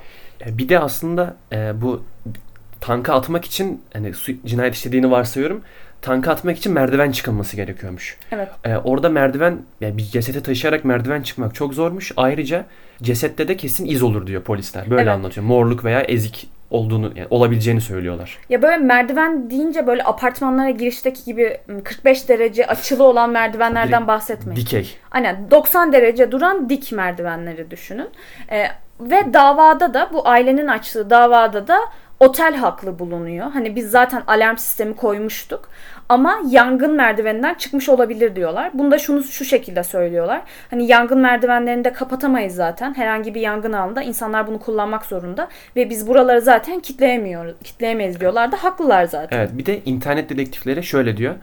[0.46, 2.02] E, bir de aslında e, bu
[2.80, 4.12] tanka atmak için hani
[4.46, 5.62] cinayet işlediğini varsayıyorum.
[6.02, 8.16] Tanka atmak için merdiven çıkılması gerekiyormuş.
[8.32, 8.48] Evet.
[8.64, 12.12] E, orada merdiven yani bir cesete taşıyarak merdiven çıkmak çok zormuş.
[12.16, 12.64] Ayrıca
[13.02, 14.90] cesette de kesin iz olur diyor polisler.
[14.90, 15.12] Böyle Evet.
[15.12, 15.46] anlatıyor.
[15.46, 18.38] Morluk veya ezik olduğunu yani olabileceğini söylüyorlar.
[18.48, 24.60] Ya böyle merdiven deyince böyle apartmanlara girişteki gibi 45 derece açılı olan merdivenlerden Direkt bahsetmeyin.
[24.60, 24.96] Dikey.
[25.10, 28.08] Aynen 90 derece duran dik merdivenleri düşünün.
[28.52, 28.66] Ee,
[29.00, 31.78] ve davada da bu ailenin açtığı davada da
[32.20, 33.50] otel haklı bulunuyor.
[33.50, 35.68] Hani biz zaten alarm sistemi koymuştuk.
[36.08, 38.70] Ama yangın merdiveninden çıkmış olabilir diyorlar.
[38.74, 40.42] Bunu da şunu şu şekilde söylüyorlar.
[40.70, 42.94] Hani yangın merdivenlerini de kapatamayız zaten.
[42.94, 45.48] Herhangi bir yangın anında insanlar bunu kullanmak zorunda.
[45.76, 49.38] Ve biz buraları zaten kitleyemiyoruz, kitleyemeyiz diyorlar da haklılar zaten.
[49.38, 51.34] Evet bir de internet dedektifleri şöyle diyor.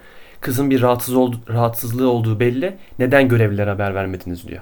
[0.42, 2.78] Kızın bir rahatsız oldu, rahatsızlığı olduğu belli.
[3.00, 4.62] Neden görevlilere haber vermediniz diyor.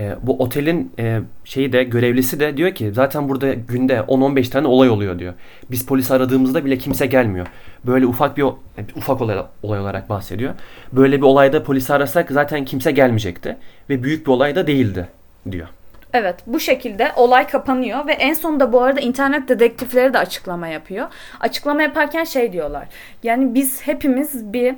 [0.00, 4.66] E, bu otelin e, şeyi de görevlisi de diyor ki zaten burada günde 10-15 tane
[4.66, 5.34] olay oluyor diyor.
[5.70, 7.46] Biz polis aradığımızda bile kimse gelmiyor.
[7.86, 10.54] Böyle ufak bir yani ufak olay, olay olarak bahsediyor.
[10.92, 13.56] Böyle bir olayda polisi arasak zaten kimse gelmeyecekti
[13.90, 15.08] ve büyük bir olay da değildi
[15.50, 15.68] diyor.
[16.12, 21.06] Evet bu şekilde olay kapanıyor ve en sonunda bu arada internet dedektifleri de açıklama yapıyor.
[21.40, 22.88] Açıklama yaparken şey diyorlar.
[23.22, 24.74] Yani biz hepimiz bir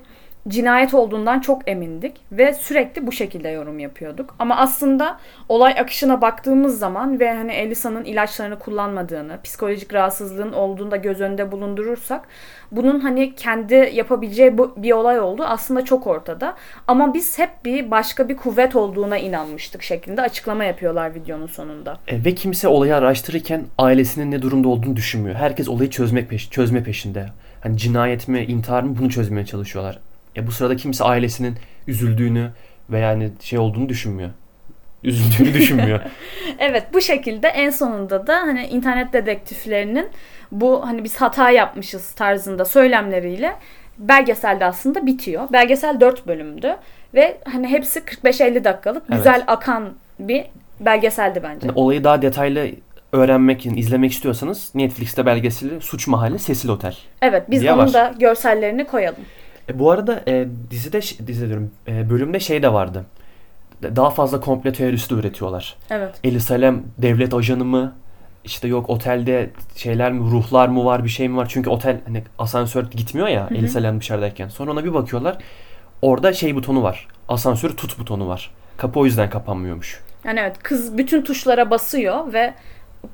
[0.49, 4.35] cinayet olduğundan çok emindik ve sürekli bu şekilde yorum yapıyorduk.
[4.39, 10.97] Ama aslında olay akışına baktığımız zaman ve hani Elisa'nın ilaçlarını kullanmadığını, psikolojik rahatsızlığın olduğunu da
[10.97, 12.29] göz önünde bulundurursak
[12.73, 16.57] bunun hani kendi yapabileceği bir olay oldu aslında çok ortada.
[16.89, 21.99] Ama biz hep bir başka bir kuvvet olduğuna inanmıştık şeklinde açıklama yapıyorlar videonun sonunda.
[22.09, 25.37] E, ve kimse olayı araştırırken ailesinin ne durumda olduğunu düşünmüyor.
[25.37, 27.27] Herkes olayı çözmek peş çözme peşinde.
[27.61, 29.99] Hani cinayet mi, intihar mı bunu çözmeye çalışıyorlar.
[30.37, 32.51] Ya bu sırada kimse ailesinin üzüldüğünü
[32.91, 34.31] ve yani şey olduğunu düşünmüyor.
[35.05, 36.01] Üzüldüğünü düşünmüyor.
[36.59, 40.09] evet bu şekilde en sonunda da hani internet dedektiflerinin
[40.53, 43.57] bu hani biz hata yapmışız tarzında söylemleriyle
[43.99, 45.49] belgeselde aslında bitiyor.
[45.53, 46.77] Belgesel 4 bölümdü
[47.15, 49.45] ve hani hepsi 45-50 dakikalık güzel evet.
[49.47, 50.45] akan bir
[50.81, 51.67] belgeseldi bence.
[51.67, 52.71] Yani olayı daha detaylı
[53.13, 56.97] öğrenmek için izlemek istiyorsanız Netflix'te belgeseli Suç Mahalli Sesil Otel.
[57.23, 57.93] Evet biz onun var.
[57.93, 59.25] da görsellerini koyalım.
[59.69, 63.05] E, bu arada e, dizide dizi diyorum e, bölümde şey de vardı.
[63.83, 65.77] Daha fazla komple teorisi de üretiyorlar.
[65.91, 66.15] Evet.
[66.25, 67.95] Eli Salem devlet ajanı mı?
[68.45, 71.47] İşte yok otelde şeyler mi ruhlar mı var bir şey mi var?
[71.49, 74.49] Çünkü otel hani asansör gitmiyor ya Eli Salem dışarıdayken.
[74.49, 75.39] Sonra ona bir bakıyorlar.
[76.03, 77.09] Orada şey butonu var.
[77.29, 78.51] Asansörü tut butonu var.
[78.77, 80.01] Kapı o yüzden kapanmıyormuş.
[80.25, 82.55] Yani evet kız bütün tuşlara basıyor ve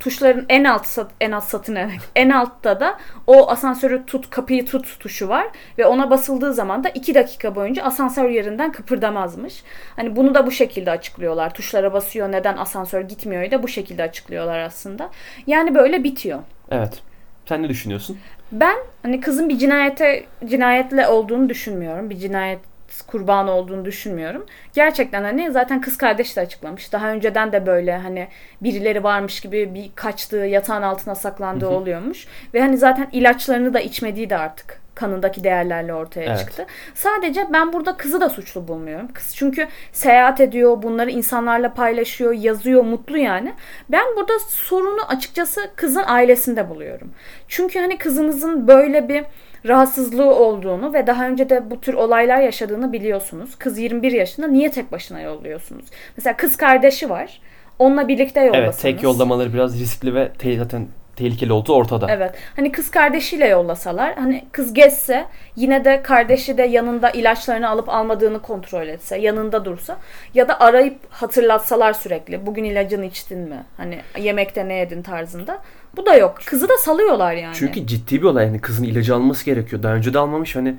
[0.01, 5.01] tuşların en alt sat, en alt satını en altta da o asansörü tut kapıyı tut
[5.01, 5.46] tuşu var
[5.79, 9.62] ve ona basıldığı zaman da 2 dakika boyunca asansör yerinden kıpırdamazmış.
[9.96, 11.55] Hani bunu da bu şekilde açıklıyorlar.
[11.55, 15.11] Tuşlara basıyor neden asansör gitmiyor da bu şekilde açıklıyorlar aslında.
[15.46, 16.38] Yani böyle bitiyor.
[16.70, 17.03] Evet.
[17.48, 18.18] Sen ne düşünüyorsun?
[18.53, 22.11] Ben hani kızın bir cinayete cinayetle olduğunu düşünmüyorum.
[22.11, 22.61] Bir cinayet
[23.07, 24.46] kurbanı olduğunu düşünmüyorum.
[24.74, 26.92] Gerçekten hani zaten kız kardeş de açıklamış.
[26.92, 28.29] Daha önceden de böyle hani
[28.62, 32.27] birileri varmış gibi bir kaçtığı, yatağın altına saklandığı oluyormuş.
[32.55, 36.38] Ve hani zaten ilaçlarını da içmediği de artık kanındaki değerlerle ortaya evet.
[36.38, 36.66] çıktı.
[36.94, 39.09] Sadece ben burada kızı da suçlu bulmuyorum.
[39.12, 43.55] Kız çünkü seyahat ediyor, bunları insanlarla paylaşıyor, yazıyor, mutlu yani.
[43.88, 47.11] Ben burada sorunu açıkçası kızın ailesinde buluyorum.
[47.48, 49.24] Çünkü hani kızınızın böyle bir
[49.66, 53.55] rahatsızlığı olduğunu ve daha önce de bu tür olaylar yaşadığını biliyorsunuz.
[53.59, 55.85] Kız 21 yaşında niye tek başına yolluyorsunuz?
[56.16, 57.40] Mesela kız kardeşi var.
[57.79, 58.64] Onunla birlikte yollasanız.
[58.64, 60.87] Evet tek yollamaları biraz riskli ve te- zaten
[61.19, 62.07] tehlikeli olduğu ortada.
[62.11, 62.35] Evet.
[62.57, 65.25] Hani kız kardeşiyle yollasalar hani kız gezse
[65.57, 69.97] yine de kardeşi de yanında ilaçlarını alıp almadığını kontrol etse yanında dursa
[70.35, 73.65] ya da arayıp hatırlatsalar sürekli bugün ilacını içtin mi?
[73.77, 75.59] Hani yemekte ne yedin tarzında.
[75.97, 76.39] Bu da yok.
[76.47, 77.55] Kızı da salıyorlar yani.
[77.55, 78.47] Çünkü ciddi bir olay.
[78.47, 79.83] Yani kızın ilacı alması gerekiyor.
[79.83, 80.57] Daha önce de almamış.
[80.57, 80.75] Hani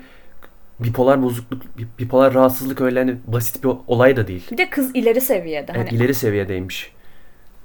[0.80, 1.62] bipolar bozukluk,
[1.98, 4.46] bipolar rahatsızlık öyle hani basit bir olay da değil.
[4.52, 5.72] Bir de kız ileri seviyede.
[5.76, 6.92] Evet, hani ileri seviyedeymiş.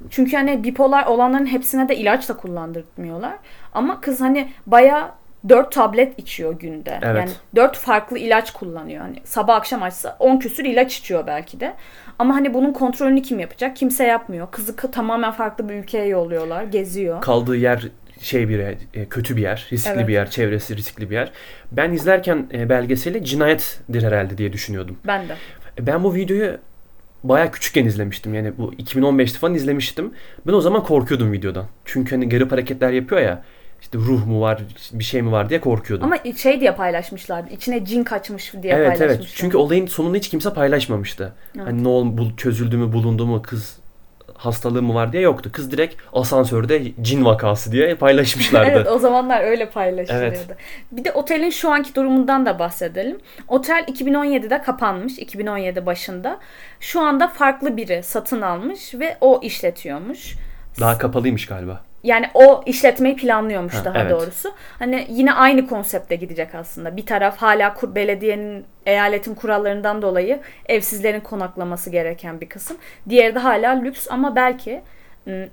[0.10, 3.34] Çünkü hani bipolar olanların hepsine de ilaç da kullandırmıyorlar.
[3.74, 5.16] Ama kız hani baya
[5.50, 7.00] 4 tablet içiyor günde.
[7.02, 7.16] Evet.
[7.16, 9.02] Yani 4 farklı ilaç kullanıyor.
[9.02, 11.74] Hani sabah akşam açsa 10 küsür ilaç içiyor belki de.
[12.20, 13.76] Ama hani bunun kontrolünü kim yapacak?
[13.76, 14.48] Kimse yapmıyor.
[14.52, 16.64] Kızı tamamen farklı bir ülkeye yolluyorlar.
[16.64, 17.22] Geziyor.
[17.22, 20.08] Kaldığı yer şey bir yer, e, kötü bir yer, riskli evet.
[20.08, 21.32] bir yer, çevresi riskli bir yer.
[21.72, 24.98] Ben izlerken e, belgeseli cinayettir herhalde diye düşünüyordum.
[25.08, 25.36] Ben de.
[25.80, 26.58] Ben bu videoyu
[27.30, 28.34] bayağı küçükken izlemiştim.
[28.34, 30.12] Yani bu 2015'te falan izlemiştim.
[30.48, 31.66] Ben o zaman korkuyordum videodan.
[31.86, 33.44] Çünkü hani garip hareketler yapıyor ya
[33.82, 34.62] işte ruh mu var
[34.94, 36.06] bir şey mi var diye korkuyordum.
[36.06, 37.54] Ama şey diye paylaşmışlardı.
[37.54, 39.06] İçine cin kaçmış diye evet, paylaşmışlar.
[39.06, 39.34] Evet evet.
[39.36, 41.34] Çünkü olayın sonunu hiç kimse paylaşmamıştı.
[41.56, 41.68] Evet.
[41.68, 43.78] Hani ne oldu çözüldü mü bulundu mu kız
[44.46, 45.50] hastalığı mı var diye yoktu.
[45.54, 48.70] Kız direkt asansörde cin vakası diye paylaşmışlardı.
[48.72, 50.26] evet o zamanlar öyle paylaşılıyordu.
[50.26, 50.58] Evet.
[50.92, 53.18] Bir de otelin şu anki durumundan da bahsedelim.
[53.48, 55.20] Otel 2017'de kapanmış.
[55.20, 56.40] 2017 başında.
[56.80, 60.36] Şu anda farklı biri satın almış ve o işletiyormuş.
[60.80, 61.82] Daha kapalıymış galiba.
[62.06, 64.12] Yani o işletmeyi planlıyormuş Ha, daha evet.
[64.12, 64.52] doğrusu.
[64.80, 66.98] Hani yine aynı konsepte gidecek aslında.
[66.98, 72.78] Bir taraf hala kur, belediyenin, eyaletin kurallarından dolayı evsizlerin konaklaması gereken bir kısım.
[73.10, 74.82] Diğeri de hala lüks ama belki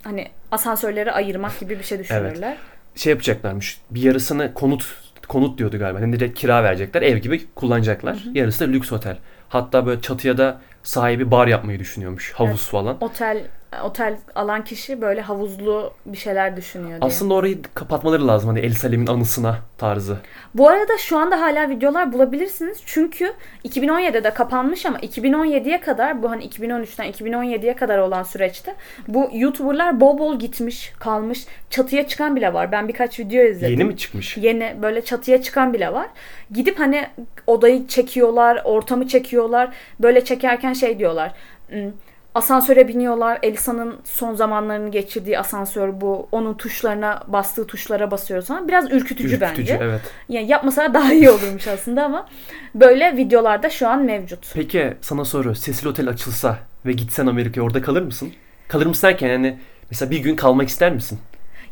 [0.04, 2.56] hani asansörleri ayırmak gibi bir şey düşünürler.
[2.96, 3.80] Şey yapacaklarmış.
[3.90, 6.00] Bir yarısını konut konut diyordu galiba.
[6.00, 7.02] Yani direkt kira verecekler.
[7.02, 8.18] Ev gibi kullanacaklar.
[8.34, 9.16] Yarısı da lüks otel.
[9.48, 12.32] Hatta böyle çatıya da sahibi bar yapmayı düşünüyormuş.
[12.32, 12.70] Havuz Evet.
[12.70, 12.96] falan.
[13.00, 13.42] Otel
[13.84, 16.98] otel alan kişi böyle havuzlu bir şeyler düşünüyor diye.
[17.00, 18.48] Aslında orayı kapatmaları lazım.
[18.48, 20.16] Hani El Salem'in anısına tarzı.
[20.54, 22.78] Bu arada şu anda hala videolar bulabilirsiniz.
[22.86, 23.32] Çünkü
[23.64, 28.74] 2017'de kapanmış ama 2017'ye kadar bu hani 2013'ten 2017'ye kadar olan süreçte
[29.08, 31.46] bu YouTuber'lar bol bol gitmiş, kalmış.
[31.70, 32.72] Çatıya çıkan bile var.
[32.72, 33.70] Ben birkaç video izledim.
[33.78, 34.36] Yeni mi çıkmış?
[34.36, 36.06] Yeni böyle çatıya çıkan bile var.
[36.50, 37.06] Gidip hani
[37.46, 39.70] odayı çekiyorlar, ortamı çekiyorlar.
[40.00, 41.32] Böyle çekerken şey diyorlar.
[41.68, 41.90] "Hmm,
[42.34, 43.38] Asansöre biniyorlar.
[43.42, 46.28] Elisa'nın son zamanlarını geçirdiği asansör bu.
[46.32, 48.68] Onun tuşlarına bastığı tuşlara basıyoruz falan.
[48.68, 49.78] Biraz ürkütücü, bence.
[49.82, 50.00] evet.
[50.28, 52.28] Yani yapmasalar daha iyi olurmuş aslında ama
[52.74, 54.50] böyle videolarda şu an mevcut.
[54.54, 55.54] Peki sana soru.
[55.54, 58.32] Cecil Otel açılsa ve gitsen Amerika'ya orada kalır mısın?
[58.68, 59.58] Kalır mısın derken yani
[59.90, 61.18] mesela bir gün kalmak ister misin?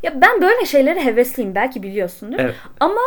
[0.03, 2.39] Ya ben böyle şeylere hevesliyim belki biliyorsundur.
[2.39, 2.55] Evet.
[2.79, 3.01] Ama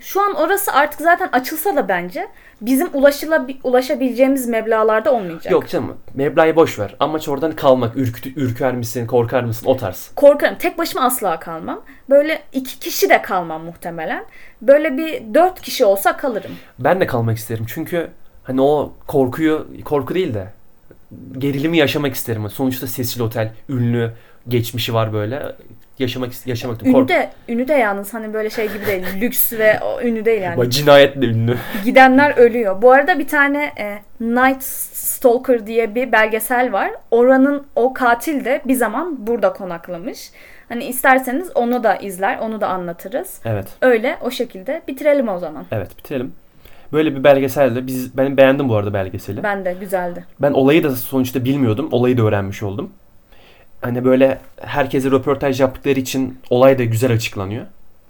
[0.00, 2.28] şu an orası artık zaten açılsa da bence
[2.60, 5.52] bizim ulaşıla, ulaşabileceğimiz meblağlarda olmayacak.
[5.52, 5.96] Yok canım.
[6.14, 6.96] Meblağı boş ver.
[7.00, 7.96] Amaç oradan kalmak.
[7.96, 9.06] Ürkütü, ürker misin?
[9.06, 9.66] Korkar mısın?
[9.66, 10.10] O tarz.
[10.16, 10.58] Korkarım.
[10.58, 11.80] Tek başıma asla kalmam.
[12.10, 14.24] Böyle iki kişi de kalmam muhtemelen.
[14.62, 16.52] Böyle bir dört kişi olsa kalırım.
[16.78, 17.64] Ben de kalmak isterim.
[17.68, 18.10] Çünkü
[18.44, 20.52] hani o korkuyu, korku değil de
[21.38, 22.50] gerilimi yaşamak isterim.
[22.50, 24.12] Sonuçta Cecil Otel ünlü
[24.50, 25.42] geçmişi var böyle.
[25.98, 27.08] Yaşamak yaşamak Ünü kork.
[27.08, 29.04] de, ünü de yalnız hani böyle şey gibi değil.
[29.20, 30.56] Lüks ve o ünü değil yani.
[30.56, 31.56] Bak, Cinayetle ünlü.
[31.84, 32.82] Gidenler ölüyor.
[32.82, 36.90] Bu arada bir tane e, Night Stalker diye bir belgesel var.
[37.10, 40.30] Oranın o katil de bir zaman burada konaklamış.
[40.68, 43.40] Hani isterseniz onu da izler, onu da anlatırız.
[43.44, 43.66] Evet.
[43.82, 45.64] Öyle o şekilde bitirelim o zaman.
[45.72, 46.32] Evet bitirelim.
[46.92, 49.42] Böyle bir belgeselde biz ben beğendim bu arada belgeseli.
[49.42, 50.24] Ben de güzeldi.
[50.40, 51.88] Ben olayı da sonuçta bilmiyordum.
[51.92, 52.90] Olayı da öğrenmiş oldum.
[53.80, 57.66] Hani böyle herkese röportaj yaptıkları için olay da güzel açıklanıyor.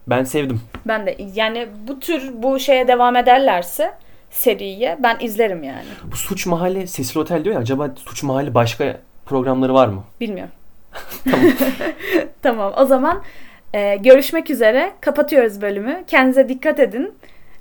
[0.07, 0.61] Ben sevdim.
[0.87, 3.93] Ben de yani bu tür bu şeye devam ederlerse
[4.31, 5.85] seriye ben izlerim yani.
[6.13, 10.05] Bu Suç Mahalli Cecil Otel diyor ya acaba Suç Mahalli başka programları var mı?
[10.21, 10.53] Bilmiyorum.
[12.43, 12.73] tamam.
[12.77, 13.23] o zaman
[13.75, 14.93] e, görüşmek üzere.
[15.01, 16.05] Kapatıyoruz bölümü.
[16.07, 17.15] Kendinize dikkat edin.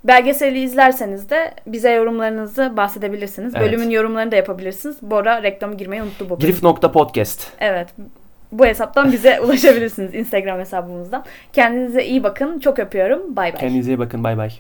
[0.04, 3.54] Belgeseli izlerseniz de bize yorumlarınızı bahsedebilirsiniz.
[3.56, 3.68] Evet.
[3.68, 4.98] Bölümün yorumlarını da yapabilirsiniz.
[5.02, 6.40] Bora reklamı girmeyi unuttu bu.
[6.40, 7.48] Grif.podcast.
[7.60, 7.88] Evet.
[8.52, 11.24] Bu hesaptan bize ulaşabilirsiniz Instagram hesabımızdan.
[11.54, 12.60] Kendinize iyi bakın.
[12.60, 13.36] Çok öpüyorum.
[13.36, 13.60] Bay bay.
[13.60, 14.24] Kendinize iyi bakın.
[14.24, 14.52] Bay bay.